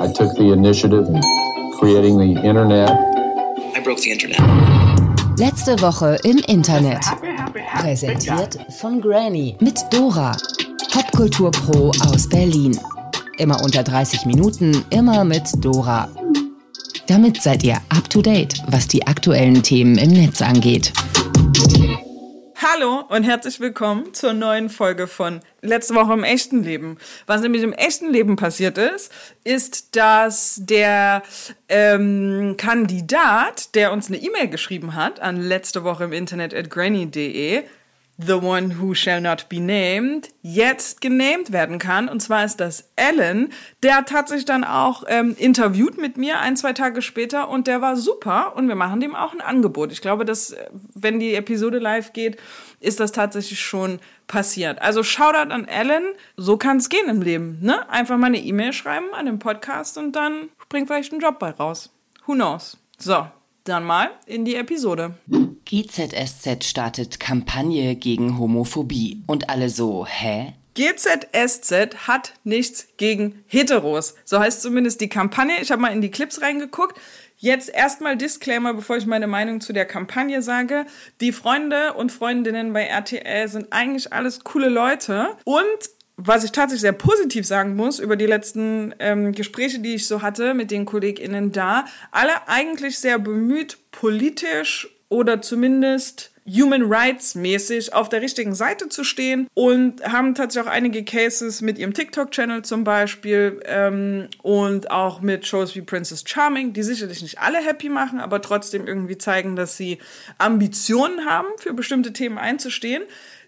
I 0.00 0.10
took 0.10 0.34
the 0.34 0.50
initiative 0.50 1.06
in 1.08 1.20
creating 1.78 2.16
the 2.16 2.40
internet. 2.42 2.88
I 3.76 3.80
broke 3.84 4.00
the 4.00 4.12
internet. 4.12 4.40
Letzte 5.38 5.78
Woche 5.82 6.16
im 6.24 6.38
Internet. 6.38 7.00
Präsentiert 7.78 8.58
von 8.80 9.02
Granny 9.02 9.56
mit 9.60 9.78
Dora. 9.90 10.34
Popkultur 10.90 11.50
Pro 11.50 11.90
aus 12.06 12.26
Berlin. 12.30 12.78
Immer 13.36 13.62
unter 13.62 13.82
30 13.82 14.24
Minuten, 14.24 14.86
immer 14.88 15.22
mit 15.22 15.44
Dora. 15.62 16.08
Damit 17.06 17.42
seid 17.42 17.62
ihr 17.62 17.76
up 17.90 18.08
to 18.08 18.22
date, 18.22 18.54
was 18.68 18.88
die 18.88 19.06
aktuellen 19.06 19.62
Themen 19.62 19.98
im 19.98 20.12
Netz 20.12 20.40
angeht. 20.40 20.94
Hallo 22.72 23.04
und 23.08 23.24
herzlich 23.24 23.58
willkommen 23.58 24.14
zur 24.14 24.32
neuen 24.32 24.68
Folge 24.68 25.08
von 25.08 25.40
Letzte 25.60 25.94
Woche 25.94 26.12
im 26.12 26.22
echten 26.22 26.62
Leben. 26.62 26.98
Was 27.26 27.40
nämlich 27.40 27.62
im 27.62 27.72
echten 27.72 28.10
Leben 28.10 28.36
passiert 28.36 28.78
ist, 28.78 29.10
ist, 29.42 29.96
dass 29.96 30.60
der 30.62 31.22
ähm, 31.68 32.54
Kandidat, 32.56 33.74
der 33.74 33.92
uns 33.92 34.06
eine 34.06 34.18
E-Mail 34.18 34.48
geschrieben 34.48 34.94
hat 34.94 35.20
an 35.20 35.40
letzte 35.40 35.82
Woche 35.82 36.04
im 36.04 36.12
Internet 36.12 36.54
at 36.54 36.70
granny.de, 36.70 37.64
The 38.26 38.34
One 38.34 38.80
Who 38.80 38.94
Shall 38.94 39.20
Not 39.20 39.48
Be 39.48 39.60
Named 39.60 40.28
jetzt 40.42 41.00
genamed 41.00 41.52
werden 41.52 41.78
kann. 41.78 42.08
Und 42.08 42.20
zwar 42.20 42.44
ist 42.44 42.58
das 42.58 42.90
Alan. 42.96 43.48
Der 43.82 43.96
hat 43.96 44.08
tatsächlich 44.08 44.44
dann 44.44 44.64
auch 44.64 45.04
ähm, 45.08 45.34
interviewt 45.38 45.96
mit 45.96 46.16
mir 46.16 46.40
ein, 46.40 46.56
zwei 46.56 46.72
Tage 46.72 47.02
später 47.02 47.48
und 47.48 47.66
der 47.66 47.80
war 47.80 47.96
super 47.96 48.56
und 48.56 48.68
wir 48.68 48.74
machen 48.74 49.00
dem 49.00 49.14
auch 49.14 49.32
ein 49.32 49.40
Angebot. 49.40 49.92
Ich 49.92 50.00
glaube, 50.00 50.24
dass, 50.24 50.50
äh, 50.50 50.68
wenn 50.94 51.20
die 51.20 51.34
Episode 51.34 51.78
live 51.78 52.12
geht, 52.12 52.36
ist 52.80 53.00
das 53.00 53.12
tatsächlich 53.12 53.60
schon 53.60 54.00
passiert. 54.26 54.80
Also 54.82 55.02
Shoutout 55.02 55.52
an 55.52 55.66
Alan. 55.68 56.04
So 56.36 56.56
kann 56.56 56.76
es 56.76 56.88
gehen 56.88 57.08
im 57.08 57.22
Leben. 57.22 57.58
Ne? 57.62 57.88
Einfach 57.90 58.16
mal 58.18 58.26
eine 58.26 58.38
E-Mail 58.38 58.72
schreiben 58.72 59.12
an 59.12 59.26
den 59.26 59.38
Podcast 59.38 59.98
und 59.98 60.12
dann 60.12 60.48
springt 60.62 60.88
vielleicht 60.88 61.12
ein 61.12 61.20
Job 61.20 61.38
bei 61.38 61.50
raus. 61.50 61.90
Who 62.26 62.34
knows? 62.34 62.76
So, 62.98 63.26
dann 63.64 63.84
mal 63.84 64.10
in 64.26 64.44
die 64.44 64.56
Episode. 64.56 65.14
GZSZ 65.70 66.64
startet 66.64 67.20
Kampagne 67.20 67.94
gegen 67.94 68.40
Homophobie. 68.40 69.22
Und 69.28 69.50
alle 69.50 69.68
so, 69.68 70.04
hä? 70.04 70.54
GZSZ 70.74 72.08
hat 72.08 72.32
nichts 72.42 72.88
gegen 72.96 73.44
Heteros. 73.46 74.16
So 74.24 74.40
heißt 74.40 74.62
zumindest 74.62 75.00
die 75.00 75.08
Kampagne. 75.08 75.60
Ich 75.62 75.70
habe 75.70 75.80
mal 75.80 75.92
in 75.92 76.00
die 76.00 76.10
Clips 76.10 76.42
reingeguckt. 76.42 76.98
Jetzt 77.36 77.68
erstmal 77.68 78.16
Disclaimer, 78.16 78.74
bevor 78.74 78.96
ich 78.96 79.06
meine 79.06 79.28
Meinung 79.28 79.60
zu 79.60 79.72
der 79.72 79.84
Kampagne 79.84 80.42
sage. 80.42 80.86
Die 81.20 81.30
Freunde 81.30 81.94
und 81.94 82.10
Freundinnen 82.10 82.72
bei 82.72 82.86
RTL 82.86 83.46
sind 83.46 83.72
eigentlich 83.72 84.12
alles 84.12 84.42
coole 84.42 84.70
Leute. 84.70 85.36
Und 85.44 85.62
was 86.16 86.42
ich 86.42 86.50
tatsächlich 86.50 86.80
sehr 86.80 86.92
positiv 86.92 87.46
sagen 87.46 87.76
muss 87.76 88.00
über 88.00 88.16
die 88.16 88.26
letzten 88.26 88.92
ähm, 88.98 89.30
Gespräche, 89.30 89.78
die 89.78 89.94
ich 89.94 90.08
so 90.08 90.20
hatte 90.20 90.52
mit 90.52 90.72
den 90.72 90.84
KollegInnen 90.84 91.52
da, 91.52 91.84
alle 92.10 92.48
eigentlich 92.48 92.98
sehr 92.98 93.20
bemüht, 93.20 93.78
politisch 93.92 94.88
oder 95.10 95.42
zumindest 95.42 96.30
Human 96.46 96.82
Rights 96.90 97.34
mäßig 97.34 97.92
auf 97.92 98.08
der 98.08 98.22
richtigen 98.22 98.54
Seite 98.54 98.88
zu 98.88 99.04
stehen 99.04 99.46
und 99.54 100.02
haben 100.02 100.34
tatsächlich 100.34 100.68
auch 100.68 100.72
einige 100.72 101.04
Cases 101.04 101.60
mit 101.60 101.78
ihrem 101.78 101.92
TikTok-Channel 101.92 102.62
zum 102.62 102.82
Beispiel 102.82 103.60
ähm, 103.66 104.28
und 104.42 104.90
auch 104.90 105.20
mit 105.20 105.46
Shows 105.46 105.76
wie 105.76 105.82
Princess 105.82 106.24
Charming, 106.26 106.72
die 106.72 106.82
sicherlich 106.82 107.20
nicht 107.20 107.38
alle 107.38 107.58
happy 107.58 107.90
machen, 107.90 108.18
aber 108.20 108.40
trotzdem 108.40 108.86
irgendwie 108.86 109.18
zeigen, 109.18 109.54
dass 109.54 109.76
sie 109.76 109.98
Ambitionen 110.38 111.26
haben, 111.26 111.48
für 111.58 111.74
bestimmte 111.74 112.12
Themen 112.12 112.38
einzustehen 112.38 113.02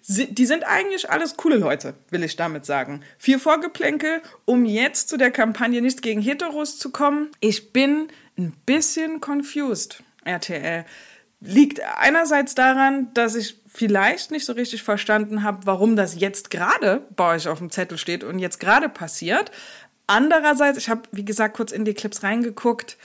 die 0.05 0.47
sind 0.47 0.65
eigentlich 0.65 1.11
alles 1.11 1.37
coole 1.37 1.57
Leute, 1.57 1.95
will 2.11 2.25
ich 2.25 2.35
damit 2.35 2.67
sagen. 2.67 3.03
Viel 3.19 3.39
Vorgeplänkel, 3.39 4.21
um 4.45 4.65
jetzt 4.65 5.09
zu 5.09 5.17
der 5.17 5.31
Kampagne 5.31 5.81
nicht 5.81 6.03
gegen 6.03 6.21
Heteros 6.21 6.77
zu 6.79 6.91
kommen. 6.91 7.31
Ich 7.39 7.73
bin 7.73 8.09
ein 8.37 8.53
bisschen 8.67 9.21
confused, 9.21 10.03
RTL. 10.25 10.85
Liegt 11.45 11.81
einerseits 11.99 12.55
daran, 12.55 13.13
dass 13.15 13.35
ich 13.35 13.57
vielleicht 13.67 14.31
nicht 14.31 14.45
so 14.45 14.53
richtig 14.53 14.83
verstanden 14.83 15.43
habe, 15.43 15.67
warum 15.67 15.97
das 15.97 16.19
jetzt 16.19 16.51
gerade 16.51 17.03
bei 17.17 17.35
euch 17.35 17.49
auf 17.49 17.59
dem 17.59 17.71
Zettel 17.71 17.99
steht 17.99 18.23
und 18.23 18.39
jetzt 18.39 18.61
gerade 18.61 18.89
passiert. 18.89 19.51
Andererseits, 20.07 20.79
ich 20.79 20.89
habe, 20.89 21.03
wie 21.13 21.25
gesagt, 21.25 21.57
kurz 21.57 21.73
in 21.73 21.85
die 21.85 21.95
Clips 21.95 22.23
reingeguckt 22.23 22.97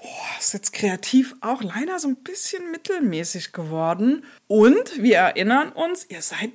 oh, 0.00 0.38
ist 0.38 0.54
jetzt 0.54 0.72
kreativ 0.72 1.34
auch 1.40 1.62
leider 1.62 1.98
so 1.98 2.08
ein 2.08 2.16
bisschen 2.16 2.70
mittelmäßig 2.70 3.52
geworden. 3.52 4.24
Und 4.46 5.02
wir 5.02 5.16
erinnern 5.16 5.70
uns, 5.70 6.06
ihr 6.08 6.22
seid 6.22 6.50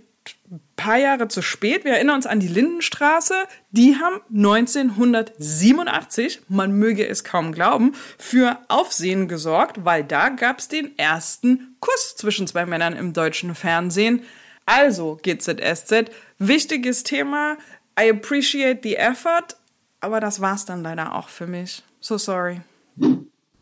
ein 0.50 0.62
paar 0.75 0.97
Jahre 0.97 1.28
zu 1.28 1.41
spät. 1.41 1.86
Wir 1.86 1.94
erinnern 1.94 2.18
uns 2.18 2.25
an 2.25 2.40
die 2.40 2.47
Lindenstraße. 2.47 3.34
Die 3.72 3.97
haben 3.97 4.22
1987, 4.34 6.41
man 6.47 6.72
möge 6.74 7.08
es 7.08 7.24
kaum 7.24 7.52
glauben, 7.52 7.94
für 8.18 8.58
Aufsehen 8.68 9.28
gesorgt, 9.28 9.85
weil 9.85 10.03
da 10.03 10.30
gab 10.30 10.59
es 10.59 10.68
den 10.68 10.97
ersten 10.97 11.75
Kuss 11.80 12.16
zwischen 12.16 12.47
zwei 12.47 12.66
Männern 12.66 12.96
im 12.96 13.14
deutschen 13.14 13.53
Fernsehen. 13.56 14.24
Also 14.66 15.19
GZSZ, 15.22 16.09
wichtiges 16.40 17.03
Thema. 17.03 17.58
I 18.00 18.09
appreciate 18.09 18.80
the 18.84 18.97
effort, 18.97 19.56
aber 20.02 20.19
das 20.19 20.41
war's 20.41 20.66
dann 20.66 20.84
leider 20.84 21.16
auch 21.16 21.30
für 21.30 21.47
mich. 21.47 21.84
So 22.00 22.18
sorry. 22.18 22.62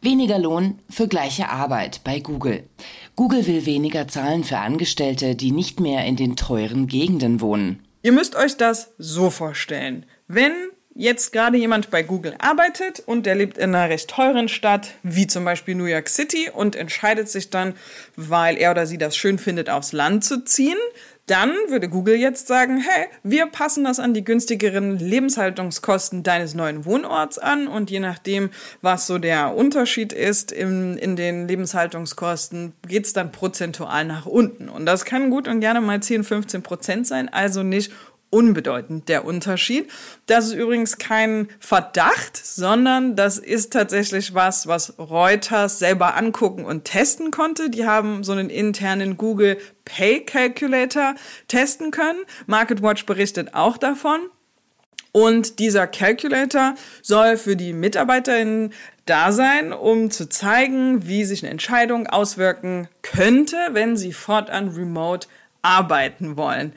Weniger 0.04 0.38
Lohn 0.38 0.80
für 0.90 1.08
gleiche 1.08 1.48
Arbeit 1.48 2.02
bei 2.04 2.20
Google. 2.20 2.64
Google 3.16 3.48
will 3.48 3.66
weniger 3.66 4.06
zahlen 4.10 4.44
für 4.44 4.58
Angestellte, 4.58 5.34
die 5.34 5.52
nicht 5.52 5.80
mehr 5.80 6.04
in 6.04 6.18
den 6.18 6.36
teuren 6.36 6.88
Gegenden 6.88 7.40
wohnen. 7.40 7.82
Ihr 8.02 8.12
müsst 8.12 8.36
euch 8.36 8.58
das 8.58 8.92
so 8.98 9.30
vorstellen. 9.30 10.06
Wenn 10.28 10.52
jetzt 10.94 11.32
gerade 11.32 11.58
jemand 11.58 11.90
bei 11.90 12.04
Google 12.04 12.36
arbeitet 12.40 13.00
und 13.06 13.26
der 13.26 13.36
lebt 13.36 13.58
in 13.58 13.74
einer 13.74 13.90
recht 13.90 14.10
teuren 14.10 14.50
Stadt, 14.50 14.90
wie 15.04 15.26
zum 15.26 15.46
Beispiel 15.46 15.76
New 15.76 15.86
York 15.86 16.10
City, 16.10 16.50
und 16.54 16.76
entscheidet 16.76 17.30
sich 17.30 17.50
dann, 17.50 17.74
weil 18.18 18.58
er 18.58 18.72
oder 18.72 18.86
sie 18.86 18.98
das 18.98 19.16
schön 19.16 19.40
findet, 19.40 19.70
aufs 19.70 19.94
Land 19.94 20.26
zu 20.26 20.44
ziehen, 20.44 20.78
dann 21.26 21.52
würde 21.70 21.88
Google 21.88 22.16
jetzt 22.16 22.48
sagen, 22.48 22.78
hey, 22.78 23.08
wir 23.24 23.46
passen 23.46 23.86
das 23.86 24.00
an 24.00 24.14
die 24.14 24.26
günstigeren 24.26 25.00
Lebenshaltungskosten 25.00 26.22
deines 26.22 26.54
neuen 26.54 26.84
Wohnorts 26.84 27.40
an 27.40 27.68
und 27.68 27.90
je 27.90 28.02
nachdem, 28.02 28.50
was 28.82 29.08
so 29.08 29.18
der 29.18 29.56
Unterschied 29.56 30.12
ist 30.12 30.52
in, 30.52 30.98
in 30.98 31.16
den 31.16 31.48
Lebenshaltungskosten, 31.48 32.74
geht's 32.88 33.14
dann 33.14 33.32
prozentual 33.32 34.04
nach 34.04 34.26
unten. 34.26 34.68
Und 34.68 34.86
das 34.86 35.06
kann 35.06 35.30
gut 35.30 35.48
und 35.48 35.62
gerne 35.62 35.80
mal 35.80 36.02
10, 36.02 36.26
15 36.26 36.62
Prozent 36.62 37.08
sein, 37.08 37.30
also 37.30 37.64
nicht 37.64 37.94
unbedeutend 38.34 39.10
der 39.10 39.26
Unterschied. 39.26 39.90
Das 40.26 40.48
ist 40.48 40.54
übrigens 40.54 40.98
kein 40.98 41.48
Verdacht, 41.60 42.36
sondern 42.36 43.16
das 43.16 43.38
ist 43.38 43.72
tatsächlich 43.72 44.34
was, 44.34 44.66
was 44.66 44.98
Reuters 44.98 45.78
selber 45.78 46.18
angucken 46.18 46.66
und 46.66 46.84
testen 46.84 47.30
konnte. 47.30 47.70
Die 47.70 47.86
haben 47.86 48.24
so 48.24 48.32
einen 48.32 48.50
internen 48.50 49.18
Google 49.18 49.58
Pay 49.86 50.22
Calculator 50.26 51.14
testen 51.48 51.92
können. 51.92 52.20
MarketWatch 52.48 53.06
berichtet 53.06 53.54
auch 53.54 53.78
davon. 53.78 54.20
Und 55.12 55.60
dieser 55.60 55.86
Calculator 55.86 56.74
soll 57.04 57.38
für 57.38 57.56
die 57.56 57.72
MitarbeiterInnen 57.72 58.74
da 59.06 59.32
sein, 59.32 59.72
um 59.72 60.10
zu 60.10 60.28
zeigen, 60.28 61.08
wie 61.08 61.24
sich 61.24 61.44
eine 61.44 61.52
Entscheidung 61.52 62.08
auswirken 62.08 62.88
könnte, 63.04 63.58
wenn 63.74 63.96
sie 63.96 64.12
fortan 64.12 64.70
remote 64.70 65.28
arbeiten 65.62 66.36
wollen. 66.36 66.74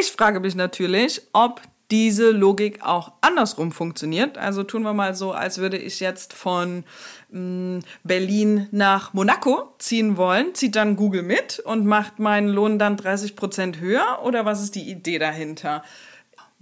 Ich 0.00 0.10
frage 0.10 0.40
mich 0.40 0.56
natürlich, 0.56 1.22
ob 1.32 1.60
diese 1.92 2.30
Logik 2.30 2.82
auch 2.82 3.12
andersrum 3.20 3.70
funktioniert. 3.70 4.38
Also 4.38 4.64
tun 4.64 4.82
wir 4.82 4.92
mal 4.92 5.14
so, 5.14 5.30
als 5.30 5.58
würde 5.58 5.76
ich 5.76 6.00
jetzt 6.00 6.32
von 6.32 6.82
mm, 7.30 7.78
Berlin 8.02 8.66
nach 8.72 9.12
Monaco 9.12 9.72
ziehen 9.78 10.16
wollen. 10.16 10.52
Zieht 10.54 10.74
dann 10.74 10.96
Google 10.96 11.22
mit 11.22 11.60
und 11.60 11.86
macht 11.86 12.18
meinen 12.18 12.48
Lohn 12.48 12.80
dann 12.80 12.96
30 12.96 13.36
Prozent 13.36 13.78
höher? 13.78 14.20
Oder 14.24 14.44
was 14.44 14.62
ist 14.62 14.74
die 14.74 14.90
Idee 14.90 15.20
dahinter? 15.20 15.84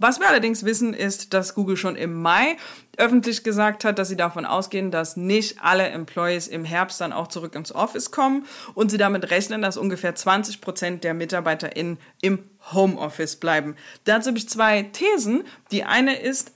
Was 0.03 0.19
wir 0.19 0.27
allerdings 0.27 0.65
wissen, 0.65 0.93
ist, 0.93 1.33
dass 1.33 1.55
Google 1.55 1.77
schon 1.77 1.95
im 1.95 2.21
Mai 2.21 2.57
öffentlich 2.97 3.41
gesagt 3.41 3.85
hat, 3.85 3.97
dass 3.97 4.09
sie 4.09 4.17
davon 4.17 4.43
ausgehen, 4.43 4.91
dass 4.91 5.15
nicht 5.15 5.63
alle 5.63 5.87
Employees 5.87 6.49
im 6.49 6.65
Herbst 6.65 6.99
dann 6.99 7.13
auch 7.13 7.29
zurück 7.29 7.55
ins 7.55 7.73
Office 7.73 8.11
kommen 8.11 8.45
und 8.73 8.91
sie 8.91 8.97
damit 8.97 9.31
rechnen, 9.31 9.61
dass 9.61 9.77
ungefähr 9.77 10.13
20 10.13 10.59
Prozent 10.59 11.05
der 11.05 11.13
MitarbeiterInnen 11.13 11.99
im 12.19 12.39
Homeoffice 12.73 13.37
bleiben. 13.37 13.77
Dazu 14.03 14.27
habe 14.27 14.37
ich 14.37 14.49
zwei 14.49 14.83
Thesen. 14.83 15.45
Die 15.71 15.85
eine 15.85 16.19
ist, 16.19 16.51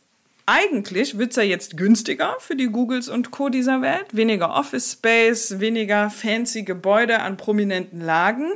eigentlich 0.45 1.18
wird 1.18 1.30
es 1.30 1.38
ja 1.38 1.44
jetzt 1.44 1.77
günstiger 1.77 2.36
für 2.39 2.57
die 2.57 2.68
Googles 2.68 3.07
und 3.07 3.31
Co. 3.31 3.48
dieser 3.48 3.81
Welt. 3.81 4.07
Weniger 4.12 4.56
Office 4.56 4.92
Space, 4.92 5.62
weniger 5.62 6.10
fancy 6.10 6.63
Gebäude 6.63 7.21
an 7.21 7.38
prominenten 7.38 8.01
Lagen 8.01 8.51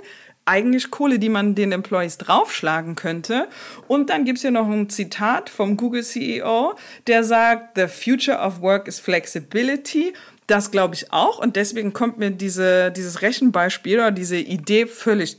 eigentlich 0.52 0.92
Kohle, 0.92 1.18
die 1.18 1.30
man 1.30 1.56
den 1.56 1.72
Employees 1.72 2.18
draufschlagen 2.18 2.96
könnte. 2.96 3.48
Und 3.88 4.10
dann 4.10 4.26
gibt's 4.26 4.42
hier 4.42 4.52
noch 4.52 4.70
ein 4.70 4.90
Zitat 4.90 5.50
vom 5.50 5.78
Google 5.78 6.04
CEO, 6.04 6.76
der 7.08 7.24
sagt, 7.24 7.78
The 7.78 7.88
future 7.88 8.38
of 8.38 8.62
work 8.62 8.88
is 8.88 9.00
flexibility. 9.00 10.14
Das 10.48 10.70
glaube 10.70 10.96
ich 10.96 11.14
auch. 11.14 11.40
Und 11.40 11.56
deswegen 11.56 11.94
kommt 11.94 12.18
mir 12.18 12.32
diese, 12.32 12.92
dieses 12.92 13.22
Rechenbeispiel 13.22 14.00
oder 14.00 14.12
diese 14.12 14.38
Idee 14.38 14.88
völlig 14.88 15.38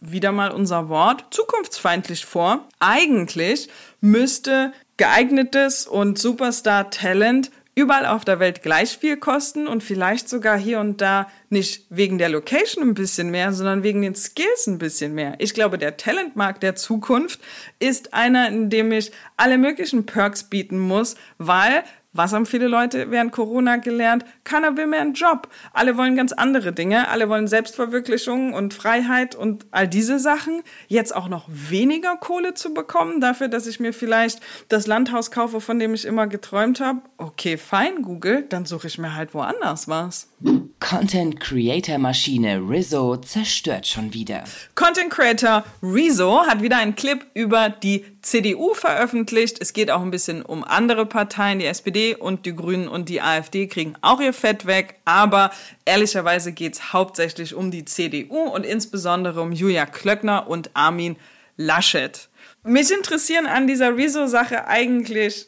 wieder 0.00 0.32
mal 0.32 0.50
unser 0.50 0.88
Wort, 0.88 1.26
zukunftsfeindlich 1.30 2.24
vor. 2.24 2.66
Eigentlich 2.80 3.68
müsste 4.00 4.72
geeignetes 4.96 5.86
und 5.86 6.18
Superstar-Talent 6.18 7.50
überall 7.74 8.06
auf 8.06 8.24
der 8.24 8.40
Welt 8.40 8.62
gleich 8.62 8.96
viel 8.96 9.18
kosten 9.18 9.68
und 9.68 9.82
vielleicht 9.82 10.28
sogar 10.30 10.58
hier 10.58 10.80
und 10.80 11.02
da 11.02 11.28
nicht 11.50 11.86
wegen 11.90 12.18
der 12.18 12.28
Location 12.28 12.82
ein 12.82 12.94
bisschen 12.94 13.30
mehr, 13.30 13.52
sondern 13.52 13.82
wegen 13.82 14.02
den 14.02 14.14
Skills 14.14 14.66
ein 14.66 14.78
bisschen 14.78 15.14
mehr. 15.14 15.34
Ich 15.38 15.54
glaube, 15.54 15.78
der 15.78 15.96
Talentmarkt 15.96 16.62
der 16.62 16.76
Zukunft 16.76 17.40
ist 17.78 18.14
einer, 18.14 18.48
in 18.48 18.70
dem 18.70 18.92
ich 18.92 19.12
alle 19.36 19.58
möglichen 19.58 20.06
Perks 20.06 20.44
bieten 20.44 20.78
muss, 20.78 21.16
weil 21.38 21.84
was 22.16 22.32
haben 22.32 22.46
viele 22.46 22.66
Leute 22.66 23.10
während 23.10 23.30
Corona 23.30 23.76
gelernt? 23.76 24.24
Keiner 24.44 24.76
will 24.76 24.86
mehr 24.86 25.02
einen 25.02 25.12
Job. 25.12 25.48
Alle 25.74 25.98
wollen 25.98 26.16
ganz 26.16 26.32
andere 26.32 26.72
Dinge. 26.72 27.08
Alle 27.08 27.28
wollen 27.28 27.46
Selbstverwirklichung 27.46 28.54
und 28.54 28.72
Freiheit 28.72 29.34
und 29.34 29.66
all 29.70 29.86
diese 29.86 30.18
Sachen. 30.18 30.62
Jetzt 30.88 31.14
auch 31.14 31.28
noch 31.28 31.46
weniger 31.48 32.16
Kohle 32.16 32.54
zu 32.54 32.72
bekommen 32.72 33.20
dafür, 33.20 33.48
dass 33.48 33.66
ich 33.66 33.80
mir 33.80 33.92
vielleicht 33.92 34.40
das 34.70 34.86
Landhaus 34.86 35.30
kaufe, 35.30 35.60
von 35.60 35.78
dem 35.78 35.92
ich 35.92 36.06
immer 36.06 36.26
geträumt 36.26 36.80
habe. 36.80 37.02
Okay, 37.18 37.58
fein, 37.58 38.02
Google, 38.02 38.46
dann 38.48 38.64
suche 38.64 38.86
ich 38.86 38.96
mir 38.96 39.14
halt 39.14 39.34
woanders 39.34 39.86
was. 39.88 40.28
Content 40.80 41.35
Creator 41.38 41.98
Maschine 41.98 42.58
Rizzo 42.58 43.16
zerstört 43.16 43.86
schon 43.86 44.12
wieder. 44.12 44.44
Content 44.74 45.10
Creator 45.10 45.64
Rezo 45.82 46.46
hat 46.46 46.62
wieder 46.62 46.78
einen 46.78 46.96
Clip 46.96 47.24
über 47.34 47.68
die 47.68 48.04
CDU 48.22 48.74
veröffentlicht. 48.74 49.58
Es 49.60 49.72
geht 49.72 49.90
auch 49.90 50.02
ein 50.02 50.10
bisschen 50.10 50.42
um 50.42 50.64
andere 50.64 51.06
Parteien. 51.06 51.58
Die 51.58 51.66
SPD 51.66 52.14
und 52.14 52.46
die 52.46 52.54
Grünen 52.54 52.88
und 52.88 53.08
die 53.08 53.20
AfD 53.20 53.66
kriegen 53.66 53.94
auch 54.00 54.20
ihr 54.20 54.32
Fett 54.32 54.66
weg. 54.66 55.00
Aber 55.04 55.50
ehrlicherweise 55.84 56.52
geht 56.52 56.74
es 56.74 56.92
hauptsächlich 56.92 57.54
um 57.54 57.70
die 57.70 57.84
CDU 57.84 58.42
und 58.42 58.66
insbesondere 58.66 59.40
um 59.40 59.52
Julia 59.52 59.86
Klöckner 59.86 60.48
und 60.48 60.70
Armin 60.74 61.16
Laschet. 61.56 62.28
Mich 62.64 62.90
interessieren 62.90 63.46
an 63.46 63.66
dieser 63.66 63.96
Rezo-Sache 63.96 64.66
eigentlich 64.66 65.46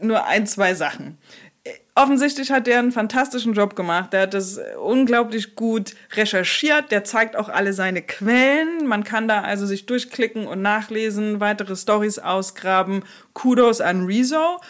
nur 0.00 0.24
ein, 0.26 0.46
zwei 0.46 0.74
Sachen 0.74 1.18
offensichtlich 1.94 2.50
hat 2.50 2.68
er 2.68 2.78
einen 2.78 2.92
fantastischen 2.92 3.52
Job 3.52 3.76
gemacht. 3.76 4.12
Der 4.12 4.22
hat 4.22 4.34
das 4.34 4.60
unglaublich 4.82 5.54
gut 5.54 5.94
recherchiert. 6.12 6.90
Der 6.90 7.04
zeigt 7.04 7.36
auch 7.36 7.48
alle 7.48 7.72
seine 7.72 8.02
Quellen. 8.02 8.86
Man 8.86 9.04
kann 9.04 9.28
da 9.28 9.42
also 9.42 9.66
sich 9.66 9.86
durchklicken 9.86 10.46
und 10.46 10.62
nachlesen, 10.62 11.40
weitere 11.40 11.76
Stories 11.76 12.18
ausgraben. 12.18 13.04
Kudos 13.34 13.80
an 13.80 14.06
Rezo. 14.06 14.60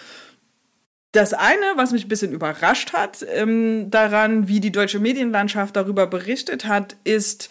Das 1.12 1.32
eine, 1.32 1.72
was 1.74 1.90
mich 1.90 2.04
ein 2.04 2.08
bisschen 2.08 2.32
überrascht 2.32 2.92
hat 2.92 3.26
ähm, 3.34 3.90
daran, 3.90 4.46
wie 4.46 4.60
die 4.60 4.70
deutsche 4.70 5.00
Medienlandschaft 5.00 5.74
darüber 5.74 6.06
berichtet 6.06 6.66
hat, 6.66 6.94
ist, 7.02 7.50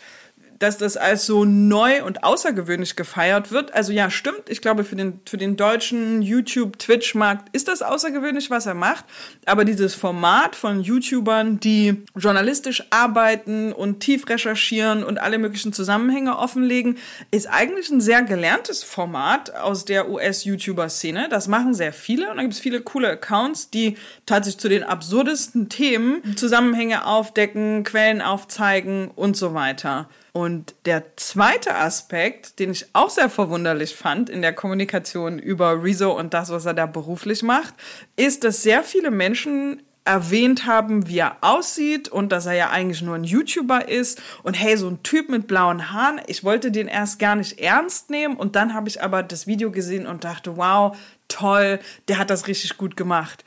dass 0.60 0.78
das 0.78 0.98
als 0.98 1.26
so 1.26 1.46
neu 1.46 2.04
und 2.04 2.24
außergewöhnlich 2.24 2.96
gefeiert 2.96 3.52
wird. 3.52 3.74
Also 3.74 3.92
ja, 3.94 4.12
stimmt. 4.12 4.44
Ich 4.50 4.62
glaube, 4.62 4.84
für 4.84 4.96
den, 4.96 5.22
für 5.26 5.38
den 5.38 5.56
deutschen 5.56 6.22
YouTube-Twitch-Markt 6.22 7.56
ist 7.56 7.70
das 7.70 7.82
außergewöhnlich, 7.82 8.50
was 8.50 8.66
er 8.66 8.74
macht. 8.74 9.06
Aber 9.46 9.66
dieses 9.66 9.96
Format 9.96 10.56
von 10.56 10.82
YouTubern, 10.82 11.60
die 11.60 12.04
journalistisch 12.16 12.84
arbeiten 12.90 13.72
und 13.72 14.02
tief 14.02 14.28
recherchieren 14.28 15.04
und 15.04 15.20
alle 15.20 15.38
möglichen 15.38 15.74
Zusammenhänge 15.74 16.38
offenlegen, 16.38 16.98
ist 17.32 17.48
eigentlich 17.48 17.90
ein 17.90 18.02
sehr 18.02 18.22
gelerntes 18.22 18.84
Format 18.84 19.56
aus 19.56 19.86
der 19.86 20.10
US-YouTuber-Szene. 20.10 21.28
Das 21.30 21.48
machen 21.48 21.74
sehr 21.74 21.94
viele 21.94 22.30
und 22.30 22.38
da 22.38 22.42
gibt 22.44 22.54
es 22.54 22.60
viele 22.60 22.82
coole 22.82 23.10
Accounts, 23.10 23.70
die 23.70 23.98
tatsächlich 24.26 24.60
zu 24.60 24.70
den 24.70 24.84
absurdesten 24.84 25.70
Themen 25.70 26.36
Zusammenhänge 26.36 27.06
aufdecken, 27.06 27.84
Quellen 27.84 28.22
aufzeigen 28.22 29.10
und 29.16 29.38
so 29.38 29.54
weiter. 29.54 30.10
Und 30.32 30.76
der 30.86 31.18
zweite 31.18 31.76
Aspekt, 31.76 32.60
den 32.60 32.72
ich 32.72 32.88
auch 32.94 33.10
sehr 33.10 33.30
verwunderlich 33.30 33.96
fand 33.96 34.30
in 34.30 34.42
der 34.42 34.54
Kommunikation 34.54 35.40
über 35.40 35.84
Rezo 35.84 36.18
und 36.18 36.34
das, 36.34 36.50
was 36.50 36.66
er 36.66 36.74
da 36.74 36.86
beruflich 36.86 37.42
macht, 37.44 37.74
ist, 38.16 38.44
dass 38.44 38.62
sehr 38.62 38.84
viele 38.84 39.12
Menschen 39.12 39.82
erwähnt 40.06 40.66
haben, 40.66 41.08
wie 41.08 41.20
er 41.20 41.38
aussieht 41.42 42.10
und 42.10 42.32
dass 42.32 42.46
er 42.46 42.54
ja 42.54 42.70
eigentlich 42.70 43.02
nur 43.02 43.16
ein 43.16 43.24
YouTuber 43.24 43.88
ist 43.88 44.22
und 44.44 44.56
hey, 44.56 44.76
so 44.76 44.88
ein 44.88 45.04
Typ 45.04 45.30
mit 45.30 45.48
blauen 45.48 45.92
Haaren, 45.92 46.20
ich 46.26 46.44
wollte 46.44 46.72
den 46.72 46.88
erst 46.88 47.20
gar 47.20 47.36
nicht 47.36 47.60
ernst 47.60 48.10
nehmen 48.10 48.36
und 48.36 48.56
dann 48.56 48.74
habe 48.74 48.90
ich 48.90 49.04
aber 49.04 49.22
das 49.22 49.46
Video 49.46 49.72
gesehen 49.72 50.08
und 50.08 50.24
dachte, 50.24 50.58
wow, 50.58 50.98
toll, 51.28 51.80
der 52.08 52.18
hat 52.18 52.30
das 52.30 52.48
richtig 52.48 52.78
gut 52.78 52.98
gemacht. 52.98 53.44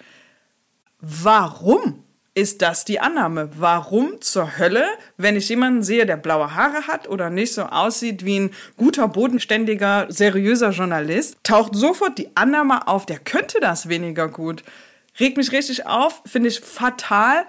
Warum? 1.00 2.01
Ist 2.34 2.62
das 2.62 2.84
die 2.84 3.00
Annahme. 3.00 3.50
Warum 3.58 4.20
zur 4.20 4.58
Hölle, 4.58 4.87
wenn 5.17 5.37
ich 5.37 5.49
jemanden 5.49 5.82
sehe, 5.82 6.06
der 6.06 6.17
blaue 6.17 6.55
Haare 6.55 6.87
hat 6.87 7.08
oder 7.08 7.29
nicht 7.29 7.52
so 7.52 7.62
aussieht 7.64 8.25
wie 8.25 8.40
ein 8.40 8.50
guter, 8.76 9.08
bodenständiger, 9.08 10.06
seriöser 10.08 10.70
Journalist, 10.70 11.37
taucht 11.43 11.75
sofort 11.75 12.17
die 12.19 12.34
Annahme 12.34 12.88
auf, 12.88 13.05
der 13.05 13.19
könnte 13.19 13.58
das 13.61 13.88
weniger 13.88 14.29
gut. 14.29 14.64
Regt 15.20 15.37
mich 15.37 15.52
richtig 15.52 15.87
auf, 15.87 16.23
finde 16.25 16.49
ich 16.49 16.61
fatal. 16.61 17.44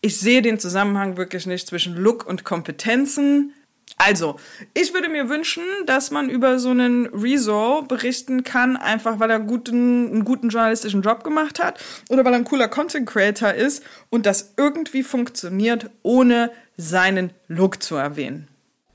Ich 0.00 0.18
sehe 0.18 0.42
den 0.42 0.60
Zusammenhang 0.60 1.16
wirklich 1.16 1.46
nicht 1.46 1.66
zwischen 1.66 1.96
Look 1.96 2.24
und 2.24 2.44
Kompetenzen. 2.44 3.52
Also, 3.96 4.36
ich 4.74 4.94
würde 4.94 5.08
mir 5.08 5.28
wünschen, 5.28 5.62
dass 5.86 6.10
man 6.10 6.30
über 6.30 6.58
so 6.58 6.70
einen 6.70 7.06
Rezo 7.06 7.82
berichten 7.82 8.44
kann, 8.44 8.76
einfach 8.76 9.18
weil 9.18 9.30
er 9.30 9.40
guten, 9.40 10.08
einen 10.08 10.24
guten 10.24 10.50
journalistischen 10.50 11.02
Job 11.02 11.24
gemacht 11.24 11.62
hat 11.62 11.82
oder 12.08 12.24
weil 12.24 12.32
er 12.32 12.38
ein 12.38 12.44
cooler 12.44 12.68
Content 12.68 13.08
Creator 13.08 13.52
ist 13.52 13.82
und 14.10 14.26
das 14.26 14.54
irgendwie 14.56 15.02
funktioniert, 15.02 15.90
ohne 16.02 16.50
seinen 16.76 17.30
Look 17.48 17.82
zu 17.82 17.96
erwähnen. 17.96 18.48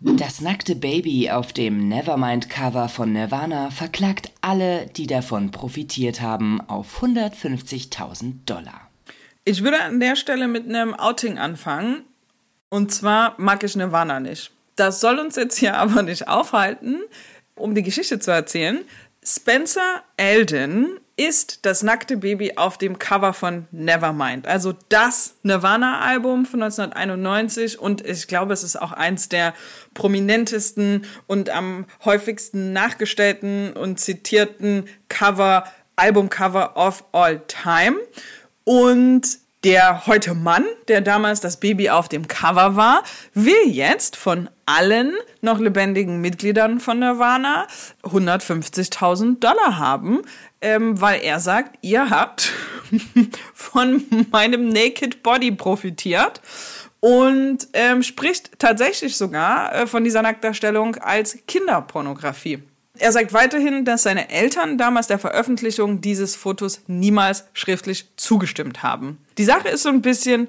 Das 0.06 0.42
nackte 0.42 0.76
Baby 0.76 1.30
auf 1.32 1.54
dem 1.54 1.88
Nevermind-Cover 1.88 2.90
von 2.90 3.14
Nirvana 3.14 3.72
verklagt 3.72 4.32
alle, 4.42 4.88
die 4.88 5.08
davon 5.08 5.52
profitiert 5.52 6.20
haben, 6.20 6.60
auf 6.60 7.02
150.000 7.02 8.34
Dollar. 8.46 8.90
Ich 9.46 9.64
würde 9.64 9.82
an 9.82 10.02
der 10.02 10.18
Stelle 10.18 10.50
mit 10.50 10.66
einem 10.66 10.94
Outing 10.94 11.38
anfangen. 11.38 12.04
Und 12.68 12.92
zwar 12.92 13.36
mag 13.38 13.64
ich 13.64 13.78
Nirvana 13.78 14.20
nicht. 14.20 14.52
Das 14.76 15.00
soll 15.00 15.20
uns 15.20 15.36
jetzt 15.36 15.58
hier 15.58 15.78
aber 15.78 16.02
nicht 16.02 16.28
aufhalten, 16.28 17.02
um 17.56 17.76
die 17.76 17.84
Geschichte 17.84 18.20
zu 18.20 18.32
erzählen. 18.32 18.80
Spencer 19.24 20.04
Eldon 20.18 21.00
ist 21.16 21.66
das 21.66 21.84
nackte 21.84 22.18
Baby 22.18 22.54
auf 22.56 22.78
dem 22.78 22.98
Cover 22.98 23.34
von 23.34 23.68
Nevermind. 23.72 24.48
Also 24.48 24.74
das 24.90 25.36
Nirvana-Album 25.44 26.46
von 26.46 26.64
1991 26.64 27.80
und 27.80 28.06
ich 28.06 28.28
glaube, 28.28 28.54
es 28.54 28.64
ist 28.64 28.82
auch 28.82 28.92
eins 28.92 29.30
der 29.30 29.54
prominentesten 29.94 31.06
und 31.28 31.52
am 31.52 31.86
häufigsten 32.04 32.74
nachgestellten 32.74 33.74
und 33.74 34.00
zitierten 34.00 34.86
Cover, 35.08 35.66
Albumcover 35.96 36.76
of 36.76 37.06
all 37.12 37.42
time. 37.48 37.98
Und 38.64 39.38
der 39.64 40.06
heute 40.08 40.34
Mann, 40.34 40.66
der 40.88 41.02
damals 41.02 41.40
das 41.40 41.60
Baby 41.60 41.90
auf 41.90 42.10
dem 42.10 42.28
Cover 42.28 42.76
war, 42.76 43.04
will 43.34 43.68
jetzt 43.68 44.16
von 44.16 44.50
allen 44.66 45.14
noch 45.42 45.60
lebendigen 45.60 46.22
Mitgliedern 46.22 46.80
von 46.80 47.00
Nirvana 47.00 47.68
150.000 48.04 49.40
Dollar 49.40 49.78
haben, 49.78 50.22
ähm, 50.62 51.00
weil 51.00 51.22
er 51.22 51.40
sagt, 51.40 51.78
ihr 51.82 52.10
habt 52.10 52.52
von 53.54 54.06
meinem 54.32 54.70
Naked 54.70 55.24
Body 55.24 55.52
profitiert 55.52 56.42
und 57.00 57.68
ähm, 57.74 58.04
spricht 58.04 58.60
tatsächlich 58.60 59.18
sogar 59.18 59.74
äh, 59.76 59.88
von 59.88 60.04
dieser 60.04 60.22
Nacktdarstellung 60.22 60.96
als 60.96 61.38
Kinderpornografie. 61.48 62.64
Er 63.00 63.12
sagt 63.12 63.34
weiterhin, 63.34 63.86
dass 63.86 64.04
seine 64.04 64.30
Eltern 64.30 64.78
damals 64.78 65.08
der 65.08 65.18
Veröffentlichung 65.18 66.02
dieses 66.02 66.36
Fotos 66.36 66.82
niemals 66.88 67.46
schriftlich 67.54 68.06
zugestimmt 68.18 68.84
haben. 68.84 69.18
Die 69.38 69.46
Sache 69.46 69.70
ist 69.70 69.84
so 69.84 69.90
ein 69.90 70.04
bisschen 70.04 70.48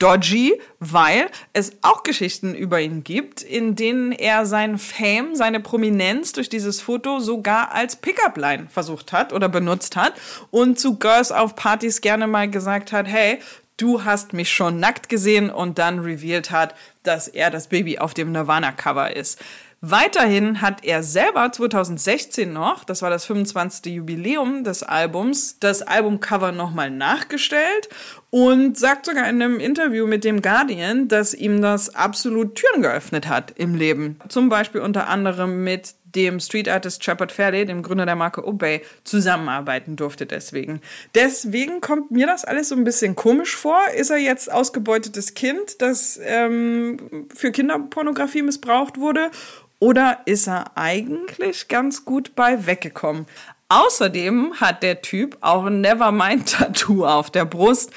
dodgy, 0.00 0.60
weil 0.80 1.30
es 1.52 1.72
auch 1.82 2.02
Geschichten 2.02 2.54
über 2.54 2.80
ihn 2.80 3.04
gibt, 3.04 3.42
in 3.42 3.76
denen 3.76 4.10
er 4.10 4.44
seinen 4.44 4.78
Fame, 4.78 5.36
seine 5.36 5.60
Prominenz 5.60 6.32
durch 6.32 6.48
dieses 6.48 6.80
Foto 6.80 7.20
sogar 7.20 7.72
als 7.72 7.96
Pickup-Line 7.96 8.66
versucht 8.70 9.12
hat 9.12 9.32
oder 9.32 9.48
benutzt 9.48 9.94
hat 9.94 10.14
und 10.50 10.80
zu 10.80 10.98
Girls 10.98 11.30
auf 11.30 11.54
Partys 11.54 12.00
gerne 12.00 12.26
mal 12.26 12.50
gesagt 12.50 12.92
hat, 12.92 13.06
hey, 13.06 13.38
du 13.76 14.04
hast 14.04 14.32
mich 14.32 14.52
schon 14.52 14.80
nackt 14.80 15.08
gesehen 15.08 15.48
und 15.48 15.78
dann 15.78 16.00
revealed 16.00 16.50
hat, 16.50 16.74
dass 17.04 17.28
er 17.28 17.50
das 17.50 17.68
Baby 17.68 17.98
auf 17.98 18.14
dem 18.14 18.32
Nirvana-Cover 18.32 19.14
ist. 19.14 19.40
Weiterhin 19.86 20.62
hat 20.62 20.82
er 20.82 21.02
selber 21.02 21.52
2016 21.52 22.50
noch, 22.50 22.84
das 22.84 23.02
war 23.02 23.10
das 23.10 23.26
25. 23.26 23.92
Jubiläum 23.92 24.64
des 24.64 24.82
Albums, 24.82 25.58
das 25.58 25.82
Albumcover 25.82 26.52
nochmal 26.52 26.90
nachgestellt 26.90 27.90
und 28.34 28.76
sagt 28.76 29.06
sogar 29.06 29.28
in 29.28 29.40
einem 29.40 29.60
Interview 29.60 30.08
mit 30.08 30.24
dem 30.24 30.42
Guardian, 30.42 31.06
dass 31.06 31.34
ihm 31.34 31.62
das 31.62 31.94
absolut 31.94 32.56
Türen 32.56 32.82
geöffnet 32.82 33.28
hat 33.28 33.52
im 33.54 33.76
Leben. 33.76 34.18
Zum 34.28 34.48
Beispiel 34.48 34.80
unter 34.80 35.06
anderem 35.06 35.62
mit 35.62 35.94
dem 36.04 36.40
Street 36.40 36.68
Artist 36.68 37.04
Shepard 37.04 37.30
Fairley, 37.30 37.64
dem 37.64 37.84
Gründer 37.84 38.06
der 38.06 38.16
Marke 38.16 38.44
Obey, 38.44 38.82
zusammenarbeiten 39.04 39.94
durfte 39.94 40.26
deswegen. 40.26 40.80
Deswegen 41.14 41.80
kommt 41.80 42.10
mir 42.10 42.26
das 42.26 42.44
alles 42.44 42.70
so 42.70 42.74
ein 42.74 42.82
bisschen 42.82 43.14
komisch 43.14 43.54
vor. 43.54 43.78
Ist 43.96 44.10
er 44.10 44.18
jetzt 44.18 44.50
ausgebeutetes 44.50 45.34
Kind, 45.34 45.80
das 45.80 46.18
ähm, 46.24 47.28
für 47.32 47.52
Kinderpornografie 47.52 48.42
missbraucht 48.42 48.98
wurde? 48.98 49.30
Oder 49.78 50.20
ist 50.24 50.48
er 50.48 50.76
eigentlich 50.76 51.68
ganz 51.68 52.04
gut 52.04 52.34
bei 52.34 52.66
weggekommen? 52.66 53.26
Außerdem 53.68 54.54
hat 54.60 54.82
der 54.82 55.02
Typ 55.02 55.38
auch 55.40 55.64
ein 55.64 55.80
Nevermind-Tattoo 55.80 57.06
auf 57.06 57.30
der 57.30 57.44
Brust. 57.44 57.92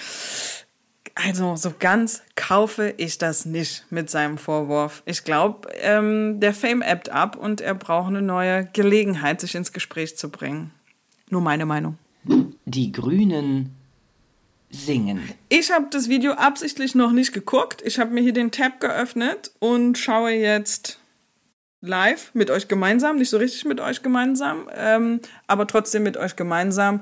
Also 1.16 1.56
so 1.56 1.74
ganz 1.78 2.22
kaufe 2.36 2.94
ich 2.98 3.18
das 3.18 3.46
nicht 3.46 3.86
mit 3.90 4.10
seinem 4.10 4.38
Vorwurf. 4.38 5.02
Ich 5.06 5.24
glaube, 5.24 5.68
ähm, 5.82 6.40
der 6.40 6.54
Fame 6.54 6.84
ebbt 6.84 7.10
ab 7.10 7.36
und 7.36 7.60
er 7.60 7.74
braucht 7.74 8.10
eine 8.10 8.22
neue 8.22 8.66
Gelegenheit, 8.66 9.42
sich 9.42 9.56
ins 9.56 9.74
Gespräch 9.74 10.16
zu 10.16 10.30
bringen. 10.30 10.72
Nur 11.30 11.42
meine 11.42 11.66
Meinung. 11.66 11.98
Die 12.66 12.92
Grünen 12.92 13.76
singen. 14.70 15.30
Ich 15.50 15.72
habe 15.72 15.88
das 15.90 16.08
Video 16.08 16.34
absichtlich 16.34 16.94
noch 16.94 17.12
nicht 17.12 17.34
geguckt. 17.34 17.82
Ich 17.84 18.00
habe 18.00 18.12
mir 18.12 18.22
hier 18.22 18.34
den 18.34 18.52
Tab 18.52 18.80
geöffnet 18.80 19.52
und 19.60 19.98
schaue 19.98 20.32
jetzt 20.32 21.00
live 21.88 22.32
mit 22.34 22.50
euch 22.52 22.68
gemeinsam, 22.68 23.18
nicht 23.18 23.30
so 23.30 23.38
richtig 23.38 23.66
mit 23.66 23.80
euch 23.80 24.04
gemeinsam, 24.04 24.70
ähm, 24.76 25.22
aber 25.48 25.68
trotzdem 25.68 26.04
mit 26.04 26.18
euch 26.18 26.36
gemeinsam 26.36 27.02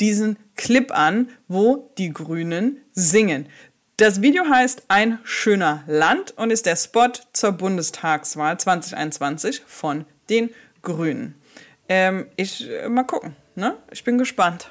diesen 0.00 0.36
Clip 0.56 0.90
an, 0.92 1.28
wo 1.48 1.90
die 1.98 2.12
Grünen 2.12 2.80
singen. 2.92 3.46
Das 3.96 4.22
Video 4.22 4.44
heißt 4.44 4.86
Ein 4.88 5.20
schöner 5.22 5.84
Land 5.86 6.32
und 6.36 6.50
ist 6.50 6.66
der 6.66 6.74
Spot 6.76 7.12
zur 7.32 7.52
Bundestagswahl 7.52 8.58
2021 8.58 9.62
von 9.66 10.04
den 10.28 10.50
Grünen. 10.82 11.36
Ähm, 11.88 12.26
ich 12.36 12.68
äh, 12.68 12.88
mal 12.88 13.04
gucken, 13.04 13.36
ne? 13.54 13.76
Ich 13.92 14.02
bin 14.02 14.18
gespannt. 14.18 14.70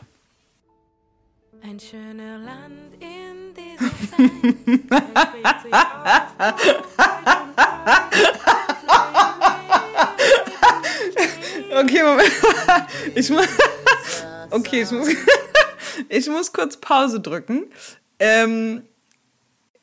Ein 1.61 1.79
schöner 1.79 2.39
Land 2.39 2.95
in 2.99 3.53
dieser 3.55 3.89
Zeit. 4.09 4.23
Okay, 11.75 12.03
Moment. 12.03 12.31
Ich 13.15 13.29
muss. 13.29 13.47
Okay, 14.49 14.81
ich 14.81 14.91
muss. 14.91 15.07
Ich 16.09 16.27
muss 16.27 16.51
kurz 16.51 16.77
Pause 16.77 17.19
drücken. 17.19 17.65
Ähm, 18.17 18.81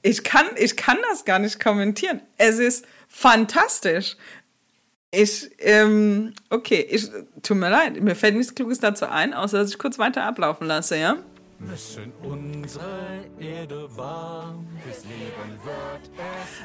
ich, 0.02 0.25
kann, 0.25 0.47
ich 0.56 0.76
kann 0.76 0.99
das 1.09 1.25
gar 1.25 1.38
nicht 1.38 1.62
kommentieren. 1.62 2.20
Es 2.37 2.59
ist 2.59 2.85
fantastisch. 3.09 4.16
Ich, 5.12 5.50
ähm, 5.59 6.35
okay, 6.50 6.87
ich, 6.90 7.09
tut 7.42 7.56
mir 7.56 7.70
leid, 7.70 8.00
mir 8.00 8.16
fällt 8.16 8.37
nichts 8.37 8.54
Kluges 8.54 8.80
dazu 8.80 9.06
ein, 9.06 9.35
außer 9.35 9.59
dass 9.59 9.70
ich 9.70 9.78
kurz 9.78 9.99
weiter 9.99 10.25
ablaufen 10.25 10.66
lasse, 10.66 10.97
ja? 10.97 11.18
Müssen 11.61 12.12
unsere 12.23 13.26
Erde 13.38 13.87
warm, 13.95 14.67
fürs 14.83 15.05
Leben 15.05 15.59
wird 15.62 16.11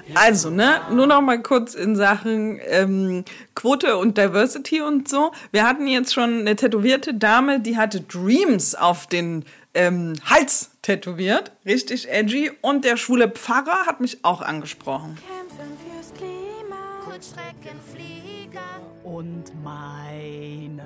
es 0.10 0.16
Also, 0.16 0.50
ne, 0.50 0.82
nur 0.90 1.06
noch 1.06 1.22
mal 1.22 1.42
kurz 1.42 1.74
in 1.74 1.98
Sachen 1.98 2.62
ähm, 2.66 3.26
Quote 3.56 3.98
und 3.98 4.18
Diversity 4.18 4.80
und 4.80 5.10
so. 5.10 5.34
Wir 5.52 5.68
hatten 5.68 5.86
jetzt 5.88 6.14
schon 6.14 6.40
eine 6.40 6.56
tätowierte 6.56 7.14
Dame, 7.14 7.60
die 7.60 7.76
hatte 7.76 8.02
Dreams 8.02 8.74
auf 8.74 9.06
den 9.08 9.44
ähm, 9.74 10.14
Hals 10.24 10.72
tätowiert. 10.82 11.52
Richtig 11.66 12.10
edgy. 12.10 12.52
Und 12.62 12.86
der 12.86 12.96
schwule 12.96 13.30
Pfarrer 13.30 13.86
hat 13.86 14.00
mich 14.00 14.24
auch 14.24 14.42
angesprochen. 14.42 15.18
Kämpfen 15.28 15.78
fürs 15.92 16.14
Klima. 16.14 17.02
Kurzstreckenflieger. 17.04 18.62
Und 19.04 19.52
meine 19.62 20.84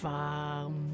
Farm. 0.00 0.87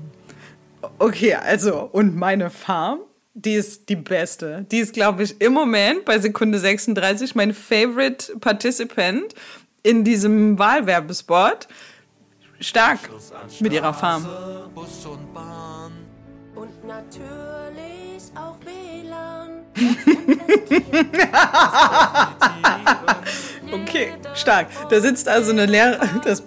Okay, 0.99 1.35
also, 1.35 1.89
und 1.93 2.17
meine 2.17 2.51
Farm, 2.51 3.01
die 3.35 3.55
ist 3.55 3.89
die 3.89 3.97
beste. 3.97 4.67
Die 4.71 4.79
ist, 4.79 4.93
glaube 4.93 5.25
ich, 5.25 5.41
im 5.41 5.53
Moment 5.53 6.05
bei 6.05 6.19
Sekunde 6.19 6.59
36 6.59 7.35
mein 7.35 7.53
Favorite 7.53 8.37
Participant 8.39 9.35
in 9.83 10.05
diesem 10.05 10.59
Wahlwerbespot. 10.59 11.69
Stark 12.61 13.01
mit 13.61 13.73
ihrer 13.73 13.93
Farm. 13.93 14.27
Bus 14.75 15.05
und 15.07 15.35
Bahn. 15.35 15.93
Und 16.55 16.85
natürlich 16.87 18.23
auch 18.37 18.57
WLAN. 18.65 19.65
Okay, 23.73 24.13
stark. 24.35 24.69
Da 24.89 25.01
sitzt 25.01 25.29
also 25.29 25.51
eine 25.51 25.67
Lehrerin, 25.67 26.21
das, 26.25 26.43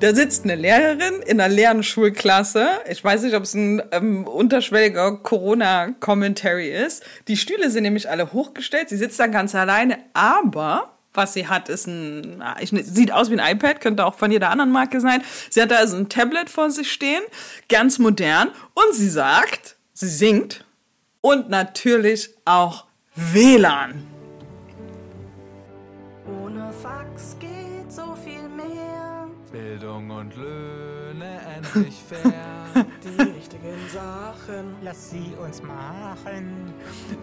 da 0.00 0.14
sitzt 0.14 0.44
eine 0.44 0.56
Lehrerin 0.56 1.22
in 1.26 1.40
einer 1.40 1.52
leeren 1.52 1.82
Schulklasse. 1.82 2.68
Ich 2.88 3.02
weiß 3.02 3.22
nicht, 3.22 3.34
ob 3.34 3.44
es 3.44 3.54
ein 3.54 3.82
ähm, 3.92 4.26
unterschwelliger 4.26 5.16
Corona-Commentary 5.16 6.70
ist. 6.70 7.04
Die 7.28 7.36
Stühle 7.36 7.70
sind 7.70 7.82
nämlich 7.82 8.08
alle 8.10 8.32
hochgestellt. 8.32 8.88
Sie 8.88 8.96
sitzt 8.96 9.20
da 9.20 9.26
ganz 9.26 9.54
alleine, 9.54 9.98
aber 10.12 10.96
was 11.12 11.32
sie 11.32 11.48
hat, 11.48 11.68
ist 11.68 11.86
ein, 11.86 12.42
ich, 12.60 12.70
sieht 12.70 13.12
aus 13.12 13.30
wie 13.30 13.38
ein 13.38 13.56
iPad, 13.56 13.80
könnte 13.80 14.04
auch 14.06 14.14
von 14.14 14.30
jeder 14.30 14.50
anderen 14.50 14.70
Marke 14.70 15.00
sein. 15.00 15.22
Sie 15.48 15.60
hat 15.60 15.70
da 15.70 15.76
also 15.76 15.96
ein 15.96 16.08
Tablet 16.08 16.48
vor 16.48 16.70
sich 16.70 16.92
stehen, 16.92 17.22
ganz 17.68 17.98
modern, 17.98 18.48
und 18.74 18.94
sie 18.94 19.08
sagt, 19.08 19.76
sie 19.92 20.08
singt 20.08 20.64
und 21.20 21.50
natürlich 21.50 22.30
auch 22.44 22.86
WLAN. 23.16 24.06
Ohne 26.44 26.72
Fax 26.80 27.36
Bildung 29.70 30.10
und 30.10 30.34
Löhne 30.34 31.40
endlich 31.56 31.94
fair. 32.08 32.74
Die 33.04 33.22
richtigen 33.22 33.78
Sachen, 33.92 34.74
lass 34.82 35.10
sie 35.10 35.32
uns 35.40 35.62
machen. 35.62 36.74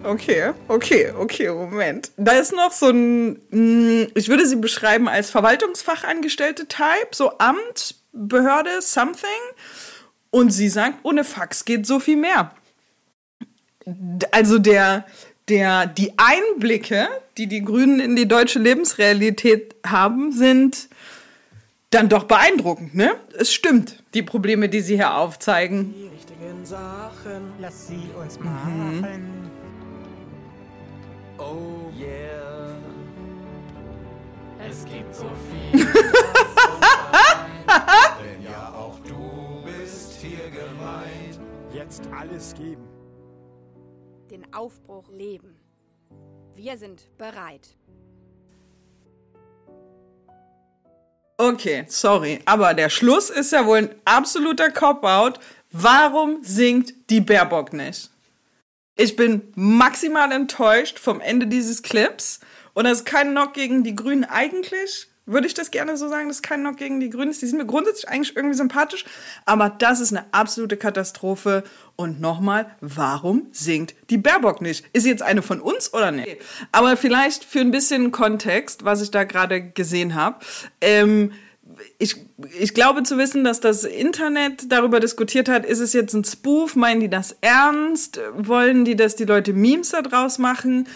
Okay, 0.05 0.53
okay, 0.69 1.11
okay, 1.11 1.49
Moment. 1.49 2.11
Da 2.15 2.31
ist 2.39 2.53
noch 2.53 2.71
so 2.71 2.87
ein, 2.87 3.41
mh, 3.49 4.07
ich 4.15 4.29
würde 4.29 4.47
sie 4.47 4.55
beschreiben 4.55 5.09
als 5.09 5.29
Verwaltungsfachangestellte 5.29 6.69
Type, 6.69 7.09
so 7.11 7.37
Amt, 7.37 7.95
Behörde, 8.13 8.81
something. 8.81 9.29
Und 10.29 10.51
sie 10.51 10.69
sagt, 10.69 10.99
ohne 11.03 11.25
Fax 11.25 11.65
geht 11.65 11.85
so 11.85 11.99
viel 11.99 12.15
mehr. 12.15 12.55
Also 14.31 14.57
der, 14.57 15.05
der, 15.49 15.85
die 15.85 16.13
Einblicke, 16.15 17.09
die 17.37 17.47
die 17.47 17.65
Grünen 17.65 17.99
in 17.99 18.15
die 18.15 18.27
deutsche 18.27 18.59
Lebensrealität 18.59 19.75
haben, 19.85 20.31
sind 20.31 20.87
dann 21.89 22.09
doch 22.09 22.25
beeindruckend, 22.25 22.95
ne? 22.95 23.15
Es 23.37 23.53
stimmt, 23.53 24.03
die 24.13 24.21
Probleme, 24.23 24.67
die 24.69 24.81
sie 24.81 24.95
hier 24.95 25.15
aufzeigen. 25.15 25.93
Die 25.93 26.07
richtigen 26.07 26.65
Sachen, 26.65 27.53
lass 27.59 27.87
sie 27.87 28.09
uns 28.19 28.39
machen. 28.39 29.49
Oh 31.37 31.89
yeah. 31.97 32.75
Es 34.69 34.83
gibt 34.85 35.15
so 35.15 35.25
viel. 35.71 35.85
Denn 38.21 38.43
ja, 38.43 38.73
auch 38.75 38.99
du 39.07 39.63
bist 39.63 40.13
hier 40.19 40.49
gemeint. 40.49 41.39
Jetzt 41.73 42.03
alles 42.11 42.53
geben. 42.55 42.83
den 44.29 44.53
Aufbruch 44.53 45.09
leben. 45.09 45.55
Wir 46.53 46.77
sind 46.77 47.07
bereit. 47.17 47.77
Okay, 51.39 51.85
sorry, 51.87 52.39
aber 52.45 52.73
der 52.73 52.89
Schluss 52.89 53.29
ist 53.29 53.51
ja 53.51 53.65
wohl 53.67 53.77
ein 53.77 53.95
absoluter 54.05 54.71
Cop-Out. 54.71 55.39
Warum 55.71 56.43
singt 56.43 57.11
die 57.11 57.21
Baerbock 57.21 57.73
nicht? 57.73 58.09
Ich 58.95 59.15
bin 59.15 59.53
maximal 59.53 60.31
enttäuscht 60.31 60.97
vom 60.97 61.21
Ende 61.21 61.45
dieses 61.45 61.83
Clips. 61.83 62.39
Und 62.73 62.85
das 62.85 62.99
ist 62.99 63.05
kein 63.05 63.31
Knock 63.31 63.53
gegen 63.53 63.83
die 63.83 63.95
Grünen 63.95 64.23
eigentlich. 64.23 65.07
Würde 65.27 65.45
ich 65.45 65.53
das 65.53 65.71
gerne 65.71 65.97
so 65.97 66.07
sagen, 66.07 66.29
dass 66.29 66.41
kein 66.41 66.61
Knock 66.61 66.77
gegen 66.77 67.01
die 67.01 67.09
Grünen. 67.09 67.31
Die 67.31 67.45
sind 67.45 67.57
mir 67.57 67.65
grundsätzlich 67.65 68.07
eigentlich 68.07 68.35
irgendwie 68.35 68.55
sympathisch. 68.55 69.03
Aber 69.45 69.69
das 69.69 69.99
ist 69.99 70.13
eine 70.13 70.25
absolute 70.31 70.77
Katastrophe. 70.77 71.65
Und 71.97 72.21
nochmal, 72.21 72.71
warum 72.79 73.47
singt 73.51 73.93
die 74.09 74.17
Baerbock 74.17 74.61
nicht? 74.61 74.85
Ist 74.93 75.03
sie 75.03 75.09
jetzt 75.09 75.23
eine 75.23 75.41
von 75.41 75.59
uns 75.59 75.93
oder 75.93 76.11
nicht? 76.11 76.37
Aber 76.71 76.95
vielleicht 76.95 77.43
für 77.43 77.59
ein 77.59 77.71
bisschen 77.71 78.11
Kontext, 78.11 78.85
was 78.85 79.01
ich 79.01 79.11
da 79.11 79.25
gerade 79.25 79.61
gesehen 79.61 80.15
habe. 80.15 80.37
Ähm, 80.79 81.33
ich, 81.99 82.15
ich 82.57 82.73
glaube 82.73 83.03
zu 83.03 83.17
wissen, 83.17 83.43
dass 83.43 83.59
das 83.59 83.83
Internet 83.83 84.71
darüber 84.71 85.01
diskutiert 85.01 85.49
hat, 85.49 85.65
ist 85.65 85.79
es 85.79 85.91
jetzt 85.91 86.13
ein 86.13 86.23
Spoof, 86.23 86.77
meinen 86.77 87.01
die 87.01 87.09
das 87.09 87.35
ernst, 87.41 88.21
wollen 88.33 88.85
die, 88.85 88.95
dass 88.95 89.17
die 89.17 89.25
Leute 89.25 89.51
Memes 89.51 89.89
da 89.89 90.01
draus 90.01 90.37
machen? 90.37 90.87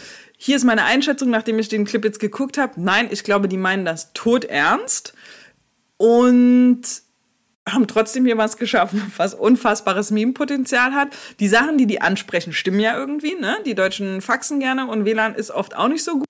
Hier 0.43 0.55
ist 0.55 0.63
meine 0.63 0.85
Einschätzung, 0.85 1.29
nachdem 1.29 1.59
ich 1.59 1.69
den 1.69 1.85
Clip 1.85 2.03
jetzt 2.03 2.19
geguckt 2.19 2.57
habe. 2.57 2.73
Nein, 2.81 3.09
ich 3.11 3.23
glaube, 3.23 3.47
die 3.47 3.57
meinen 3.57 3.85
das 3.85 4.11
todernst 4.13 5.13
und 5.97 6.81
haben 7.69 7.85
trotzdem 7.85 8.25
hier 8.25 8.39
was 8.39 8.57
geschaffen, 8.57 9.11
was 9.17 9.35
unfassbares 9.35 10.09
Meme-Potenzial 10.09 10.93
hat. 10.93 11.09
Die 11.39 11.47
Sachen, 11.47 11.77
die 11.77 11.85
die 11.85 12.01
ansprechen, 12.01 12.53
stimmen 12.53 12.79
ja 12.79 12.97
irgendwie, 12.97 13.35
ne? 13.35 13.57
Die 13.67 13.75
Deutschen 13.75 14.19
faxen 14.19 14.59
gerne 14.59 14.87
und 14.87 15.05
WLAN 15.05 15.35
ist 15.35 15.51
oft 15.51 15.75
auch 15.75 15.89
nicht 15.89 16.03
so 16.03 16.13
gut. 16.13 16.25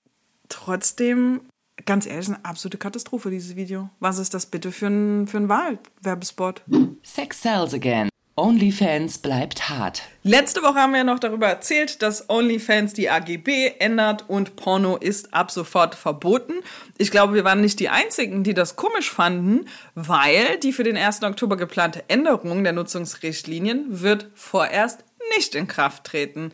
Trotzdem, 0.50 1.40
ganz 1.86 2.04
ehrlich, 2.04 2.28
eine 2.28 2.44
absolute 2.44 2.76
Katastrophe, 2.76 3.30
dieses 3.30 3.56
Video. 3.56 3.88
Was 3.98 4.18
ist 4.18 4.34
das 4.34 4.44
bitte 4.44 4.72
für 4.72 4.88
ein, 4.88 5.26
für 5.26 5.38
ein 5.38 5.48
Wahlwerbespot? 5.48 6.60
Sex 7.02 7.40
sells 7.40 7.72
again. 7.72 8.11
OnlyFans 8.34 9.18
bleibt 9.18 9.68
hart. 9.68 10.04
Letzte 10.22 10.62
Woche 10.62 10.76
haben 10.76 10.94
wir 10.94 11.04
noch 11.04 11.18
darüber 11.18 11.48
erzählt, 11.48 12.00
dass 12.00 12.30
OnlyFans 12.30 12.94
die 12.94 13.10
AGB 13.10 13.72
ändert 13.78 14.24
und 14.26 14.56
Porno 14.56 14.96
ist 14.96 15.34
ab 15.34 15.50
sofort 15.50 15.94
verboten. 15.94 16.54
Ich 16.96 17.10
glaube, 17.10 17.34
wir 17.34 17.44
waren 17.44 17.60
nicht 17.60 17.78
die 17.78 17.90
Einzigen, 17.90 18.42
die 18.42 18.54
das 18.54 18.76
komisch 18.76 19.10
fanden, 19.10 19.66
weil 19.94 20.58
die 20.62 20.72
für 20.72 20.82
den 20.82 20.96
1. 20.96 21.22
Oktober 21.24 21.58
geplante 21.58 22.04
Änderung 22.08 22.64
der 22.64 22.72
Nutzungsrichtlinien 22.72 24.00
wird 24.00 24.28
vorerst 24.34 25.04
nicht 25.36 25.54
in 25.54 25.66
Kraft 25.66 26.04
treten. 26.04 26.52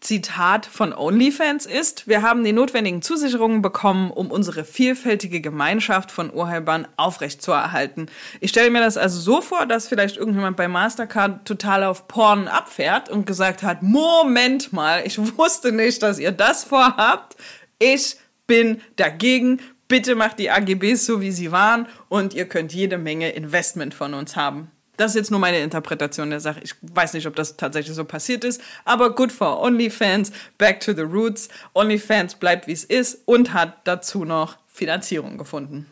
Zitat 0.00 0.64
von 0.64 0.92
OnlyFans 0.92 1.66
ist, 1.66 2.06
wir 2.06 2.22
haben 2.22 2.44
die 2.44 2.52
notwendigen 2.52 3.02
Zusicherungen 3.02 3.62
bekommen, 3.62 4.12
um 4.12 4.30
unsere 4.30 4.64
vielfältige 4.64 5.40
Gemeinschaft 5.40 6.12
von 6.12 6.32
Urheibern 6.32 6.86
aufrechtzuerhalten. 6.96 8.06
Ich 8.40 8.50
stelle 8.50 8.70
mir 8.70 8.80
das 8.80 8.96
also 8.96 9.18
so 9.18 9.40
vor, 9.40 9.66
dass 9.66 9.88
vielleicht 9.88 10.16
irgendjemand 10.16 10.56
bei 10.56 10.68
Mastercard 10.68 11.44
total 11.44 11.82
auf 11.82 12.06
Porn 12.06 12.46
abfährt 12.46 13.08
und 13.08 13.26
gesagt 13.26 13.64
hat, 13.64 13.82
Moment 13.82 14.72
mal, 14.72 15.02
ich 15.04 15.18
wusste 15.36 15.72
nicht, 15.72 16.00
dass 16.02 16.20
ihr 16.20 16.32
das 16.32 16.62
vorhabt. 16.62 17.36
Ich 17.80 18.16
bin 18.46 18.80
dagegen. 18.96 19.60
Bitte 19.88 20.14
macht 20.14 20.38
die 20.38 20.50
AGBs 20.50 21.06
so, 21.06 21.20
wie 21.20 21.32
sie 21.32 21.50
waren 21.50 21.88
und 22.08 22.34
ihr 22.34 22.46
könnt 22.46 22.72
jede 22.72 22.98
Menge 22.98 23.30
Investment 23.30 23.94
von 23.94 24.14
uns 24.14 24.36
haben. 24.36 24.70
Das 24.98 25.12
ist 25.12 25.14
jetzt 25.14 25.30
nur 25.30 25.38
meine 25.38 25.60
Interpretation 25.60 26.28
der 26.28 26.40
Sache. 26.40 26.60
Ich 26.64 26.74
weiß 26.82 27.14
nicht, 27.14 27.26
ob 27.28 27.36
das 27.36 27.56
tatsächlich 27.56 27.94
so 27.94 28.04
passiert 28.04 28.42
ist, 28.42 28.60
aber 28.84 29.14
good 29.14 29.30
for 29.30 29.62
OnlyFans, 29.62 30.32
back 30.58 30.80
to 30.80 30.92
the 30.92 31.02
roots. 31.02 31.48
OnlyFans 31.72 32.34
bleibt 32.34 32.66
wie 32.66 32.72
es 32.72 32.82
ist 32.82 33.20
und 33.24 33.54
hat 33.54 33.78
dazu 33.84 34.24
noch 34.24 34.56
Finanzierung 34.66 35.38
gefunden. 35.38 35.86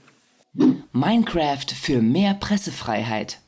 Minecraft 0.93 1.67
für 1.81 2.03
mehr 2.03 2.35
Pressefreiheit. 2.35 3.39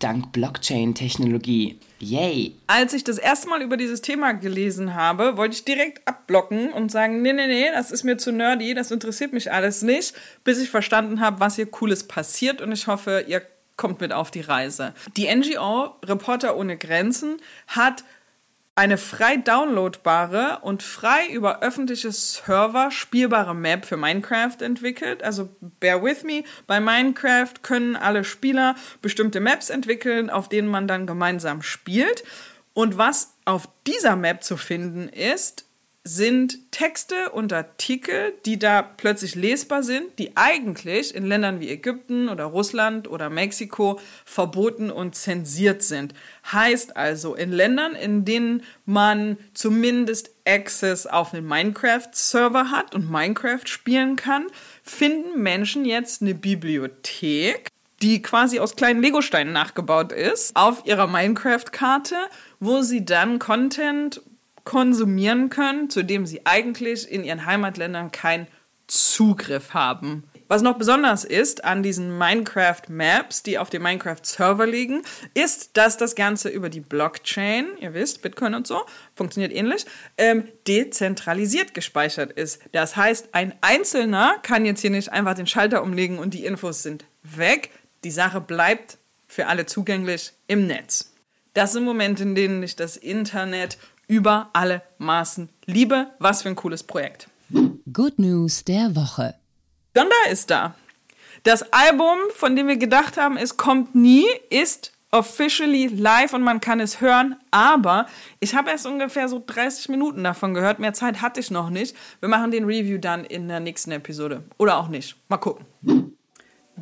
Dank 0.00 0.32
Blockchain-Technologie. 0.32 1.80
Yay! 1.98 2.56
Als 2.66 2.92
ich 2.92 3.02
das 3.02 3.16
erste 3.16 3.48
Mal 3.48 3.62
über 3.62 3.78
dieses 3.78 4.02
Thema 4.02 4.32
gelesen 4.32 4.94
habe, 4.94 5.38
wollte 5.38 5.54
ich 5.54 5.64
direkt 5.64 6.06
abblocken 6.06 6.72
und 6.72 6.90
sagen, 6.90 7.22
nee, 7.22 7.32
nee, 7.32 7.46
nee, 7.46 7.70
das 7.72 7.90
ist 7.90 8.04
mir 8.04 8.18
zu 8.18 8.32
nerdy, 8.32 8.74
das 8.74 8.90
interessiert 8.90 9.32
mich 9.32 9.50
alles 9.50 9.80
nicht, 9.80 10.14
bis 10.44 10.58
ich 10.58 10.68
verstanden 10.68 11.20
habe, 11.20 11.40
was 11.40 11.56
hier 11.56 11.66
Cooles 11.66 12.06
passiert 12.06 12.60
und 12.60 12.72
ich 12.72 12.86
hoffe, 12.86 13.24
ihr 13.26 13.42
kommt 13.80 14.02
mit 14.02 14.12
auf 14.12 14.30
die 14.30 14.42
Reise. 14.42 14.92
Die 15.16 15.34
NGO 15.34 15.96
Reporter 16.04 16.54
ohne 16.54 16.76
Grenzen 16.76 17.38
hat 17.66 18.04
eine 18.74 18.98
frei 18.98 19.38
downloadbare 19.38 20.58
und 20.60 20.82
frei 20.82 21.26
über 21.32 21.62
öffentliche 21.62 22.12
Server 22.12 22.90
spielbare 22.90 23.54
Map 23.54 23.86
für 23.86 23.96
Minecraft 23.96 24.56
entwickelt. 24.60 25.22
Also 25.22 25.48
bear 25.80 26.02
with 26.04 26.24
me, 26.24 26.44
bei 26.66 26.78
Minecraft 26.78 27.54
können 27.62 27.96
alle 27.96 28.22
Spieler 28.22 28.74
bestimmte 29.00 29.40
Maps 29.40 29.70
entwickeln, 29.70 30.28
auf 30.28 30.50
denen 30.50 30.68
man 30.68 30.86
dann 30.86 31.06
gemeinsam 31.06 31.62
spielt. 31.62 32.22
Und 32.74 32.98
was 32.98 33.34
auf 33.46 33.66
dieser 33.86 34.14
Map 34.14 34.44
zu 34.44 34.58
finden 34.58 35.08
ist, 35.08 35.64
sind 36.02 36.72
Texte 36.72 37.30
und 37.30 37.52
Artikel, 37.52 38.32
die 38.46 38.58
da 38.58 38.80
plötzlich 38.80 39.34
lesbar 39.34 39.82
sind, 39.82 40.18
die 40.18 40.34
eigentlich 40.34 41.14
in 41.14 41.26
Ländern 41.26 41.60
wie 41.60 41.68
Ägypten 41.68 42.30
oder 42.30 42.44
Russland 42.44 43.08
oder 43.08 43.28
Mexiko 43.28 44.00
verboten 44.24 44.90
und 44.90 45.14
zensiert 45.14 45.82
sind. 45.82 46.14
Heißt 46.50 46.96
also, 46.96 47.34
in 47.34 47.52
Ländern, 47.52 47.94
in 47.94 48.24
denen 48.24 48.62
man 48.86 49.36
zumindest 49.52 50.30
Access 50.46 51.06
auf 51.06 51.34
einen 51.34 51.46
Minecraft-Server 51.46 52.70
hat 52.70 52.94
und 52.94 53.10
Minecraft 53.10 53.66
spielen 53.66 54.16
kann, 54.16 54.46
finden 54.82 55.42
Menschen 55.42 55.84
jetzt 55.84 56.22
eine 56.22 56.34
Bibliothek, 56.34 57.68
die 58.00 58.22
quasi 58.22 58.58
aus 58.58 58.74
kleinen 58.74 59.02
Legosteinen 59.02 59.52
nachgebaut 59.52 60.12
ist, 60.12 60.56
auf 60.56 60.86
ihrer 60.86 61.06
Minecraft-Karte, 61.06 62.16
wo 62.58 62.80
sie 62.80 63.04
dann 63.04 63.38
Content 63.38 64.22
konsumieren 64.64 65.50
können, 65.50 65.90
zu 65.90 66.02
dem 66.02 66.26
sie 66.26 66.46
eigentlich 66.46 67.10
in 67.10 67.24
ihren 67.24 67.46
Heimatländern 67.46 68.10
keinen 68.10 68.46
Zugriff 68.86 69.72
haben. 69.72 70.24
Was 70.48 70.62
noch 70.62 70.78
besonders 70.78 71.24
ist 71.24 71.62
an 71.62 71.84
diesen 71.84 72.18
Minecraft-Maps, 72.18 73.44
die 73.44 73.56
auf 73.56 73.70
dem 73.70 73.84
Minecraft-Server 73.84 74.66
liegen, 74.66 75.02
ist, 75.32 75.76
dass 75.76 75.96
das 75.96 76.16
Ganze 76.16 76.48
über 76.48 76.68
die 76.68 76.80
Blockchain, 76.80 77.66
ihr 77.78 77.94
wisst, 77.94 78.20
Bitcoin 78.20 78.56
und 78.56 78.66
so, 78.66 78.84
funktioniert 79.14 79.52
ähnlich, 79.52 79.86
ähm, 80.18 80.48
dezentralisiert 80.66 81.72
gespeichert 81.72 82.32
ist. 82.32 82.60
Das 82.72 82.96
heißt, 82.96 83.28
ein 83.30 83.54
Einzelner 83.60 84.38
kann 84.42 84.64
jetzt 84.64 84.80
hier 84.80 84.90
nicht 84.90 85.12
einfach 85.12 85.34
den 85.34 85.46
Schalter 85.46 85.84
umlegen 85.84 86.18
und 86.18 86.34
die 86.34 86.44
Infos 86.44 86.82
sind 86.82 87.04
weg. 87.22 87.70
Die 88.02 88.10
Sache 88.10 88.40
bleibt 88.40 88.98
für 89.28 89.46
alle 89.46 89.66
zugänglich 89.66 90.32
im 90.48 90.66
Netz. 90.66 91.12
Das 91.54 91.74
sind 91.74 91.84
Momente, 91.84 92.24
in 92.24 92.34
denen 92.34 92.60
ich 92.64 92.74
das 92.74 92.96
Internet 92.96 93.78
über 94.10 94.50
alle 94.52 94.82
Maßen 94.98 95.48
liebe. 95.66 96.08
Was 96.18 96.42
für 96.42 96.48
ein 96.48 96.56
cooles 96.56 96.82
Projekt. 96.82 97.28
Good 97.92 98.18
News 98.18 98.64
der 98.64 98.96
Woche. 98.96 99.34
Donda 99.94 100.14
ist 100.30 100.50
da. 100.50 100.74
Das 101.44 101.72
Album, 101.72 102.18
von 102.34 102.56
dem 102.56 102.66
wir 102.66 102.76
gedacht 102.76 103.16
haben, 103.16 103.36
es 103.36 103.56
kommt 103.56 103.94
nie, 103.94 104.26
ist 104.50 104.92
officially 105.12 105.86
live 105.86 106.34
und 106.34 106.42
man 106.42 106.60
kann 106.60 106.80
es 106.80 107.00
hören, 107.00 107.36
aber 107.50 108.06
ich 108.40 108.54
habe 108.54 108.70
erst 108.70 108.86
ungefähr 108.86 109.28
so 109.28 109.42
30 109.44 109.88
Minuten 109.88 110.22
davon 110.22 110.54
gehört. 110.54 110.80
Mehr 110.80 110.92
Zeit 110.92 111.22
hatte 111.22 111.40
ich 111.40 111.50
noch 111.50 111.70
nicht. 111.70 111.96
Wir 112.18 112.28
machen 112.28 112.50
den 112.50 112.64
Review 112.64 112.98
dann 112.98 113.24
in 113.24 113.48
der 113.48 113.60
nächsten 113.60 113.92
Episode. 113.92 114.42
Oder 114.58 114.78
auch 114.78 114.88
nicht. 114.88 115.16
Mal 115.28 115.38
gucken. 115.38 115.66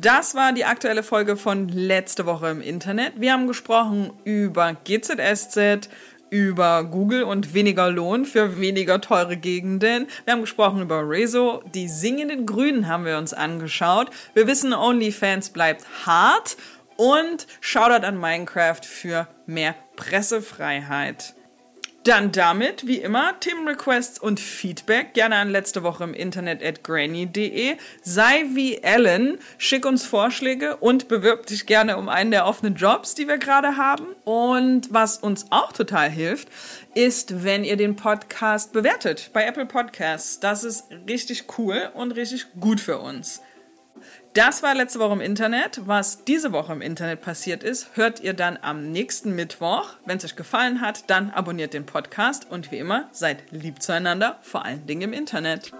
Das 0.01 0.33
war 0.33 0.53
die 0.53 0.63
aktuelle 0.63 1.03
Folge 1.03 1.35
von 1.35 1.67
letzte 1.67 2.25
Woche 2.25 2.47
im 2.47 2.61
Internet. 2.61 3.19
Wir 3.19 3.33
haben 3.33 3.47
gesprochen 3.47 4.13
über 4.23 4.73
GZSZ, 4.85 5.89
über 6.29 6.83
Google 6.83 7.23
und 7.23 7.53
weniger 7.53 7.89
Lohn 7.89 8.25
für 8.25 8.59
weniger 8.59 9.01
teure 9.01 9.37
Gegenden. 9.37 10.07
Wir 10.25 10.33
haben 10.33 10.41
gesprochen 10.41 10.81
über 10.81 11.07
Rezo. 11.07 11.63
Die 11.73 11.87
singenden 11.87 12.45
Grünen 12.45 12.87
haben 12.87 13.05
wir 13.05 13.17
uns 13.17 13.33
angeschaut. 13.33 14.09
Wir 14.33 14.47
wissen, 14.47 14.73
OnlyFans 14.73 15.49
bleibt 15.49 15.85
hart. 16.05 16.57
Und 16.97 17.47
Shoutout 17.61 18.05
an 18.05 18.19
Minecraft 18.19 18.81
für 18.83 19.27
mehr 19.45 19.73
Pressefreiheit. 19.95 21.33
Dann 22.09 22.31
damit, 22.31 22.87
wie 22.87 22.97
immer, 22.97 23.39
Themenrequests 23.39 24.17
und 24.17 24.39
Feedback 24.39 25.13
gerne 25.13 25.35
an 25.35 25.51
letzte 25.51 25.83
Woche 25.83 26.03
im 26.03 26.15
Internet 26.15 26.63
at 26.63 26.83
granny.de. 26.83 27.75
Sei 28.01 28.45
wie 28.55 28.79
Ellen, 28.79 29.37
schick 29.59 29.85
uns 29.85 30.07
Vorschläge 30.07 30.77
und 30.77 31.07
bewirb 31.07 31.45
dich 31.45 31.67
gerne 31.67 31.97
um 31.97 32.09
einen 32.09 32.31
der 32.31 32.47
offenen 32.47 32.73
Jobs, 32.73 33.13
die 33.13 33.27
wir 33.27 33.37
gerade 33.37 33.77
haben. 33.77 34.07
Und 34.23 34.91
was 34.91 35.19
uns 35.19 35.51
auch 35.51 35.71
total 35.71 36.09
hilft, 36.09 36.47
ist, 36.95 37.43
wenn 37.43 37.63
ihr 37.63 37.77
den 37.77 37.95
Podcast 37.95 38.73
bewertet 38.73 39.29
bei 39.31 39.45
Apple 39.45 39.67
Podcasts. 39.67 40.39
Das 40.39 40.63
ist 40.63 40.85
richtig 41.07 41.43
cool 41.59 41.91
und 41.93 42.13
richtig 42.13 42.47
gut 42.59 42.79
für 42.79 42.97
uns. 42.97 43.39
Das 44.39 44.63
war 44.63 44.73
letzte 44.73 44.99
Woche 44.99 45.11
im 45.11 45.19
Internet. 45.19 45.81
Was 45.83 46.23
diese 46.23 46.53
Woche 46.53 46.71
im 46.71 46.81
Internet 46.81 47.19
passiert 47.19 47.61
ist, 47.61 47.89
hört 47.97 48.21
ihr 48.21 48.33
dann 48.33 48.57
am 48.61 48.89
nächsten 48.89 49.35
Mittwoch. 49.35 49.95
Wenn 50.05 50.17
es 50.17 50.23
euch 50.23 50.37
gefallen 50.37 50.79
hat, 50.79 51.09
dann 51.09 51.29
abonniert 51.29 51.73
den 51.73 51.85
Podcast 51.85 52.49
und 52.49 52.71
wie 52.71 52.77
immer, 52.77 53.09
seid 53.11 53.43
lieb 53.51 53.81
zueinander, 53.81 54.39
vor 54.41 54.63
allen 54.63 54.87
Dingen 54.87 55.01
im 55.01 55.11
Internet. 55.11 55.73